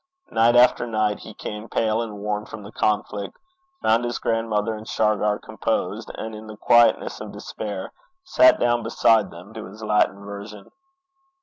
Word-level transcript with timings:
Night 0.31 0.55
after 0.55 0.87
night 0.87 1.19
he 1.19 1.35
came 1.35 1.69
pale 1.69 2.01
and 2.01 2.17
worn 2.21 2.47
from 2.47 2.63
the 2.63 2.71
conflict, 2.71 3.37
found 3.83 4.03
his 4.03 4.17
grandmother 4.17 4.73
and 4.73 4.87
Shargar 4.87 5.37
composed, 5.37 6.09
and 6.15 6.33
in 6.33 6.47
the 6.47 6.57
quietness 6.57 7.21
of 7.21 7.31
despair 7.31 7.91
sat 8.23 8.59
down 8.59 8.81
beside 8.81 9.29
them 9.29 9.53
to 9.53 9.65
his 9.65 9.83
Latin 9.83 10.25
version. 10.25 10.71